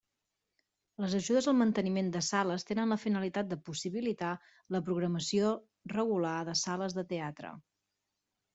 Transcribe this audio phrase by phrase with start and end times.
[1.03, 4.33] Les ajudes al manteniment de sales tenen la finalitat de possibilitar
[4.77, 5.55] la programació
[5.95, 7.57] regular en sales de teatre.